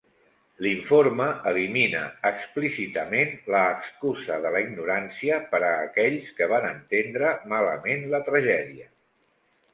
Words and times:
L"informe 0.61 1.25
elimina 1.51 1.99
explícitament 2.29 3.35
la 3.57 3.61
excusa 3.75 4.39
de 4.47 4.53
la 4.57 4.63
ignorància 4.69 5.39
per 5.53 5.61
a 5.69 5.71
aquells 5.85 6.33
que 6.41 6.51
van 6.55 6.67
entendre 6.73 7.33
malament 7.55 8.05
la 8.17 8.25
tragèdia. 8.33 8.91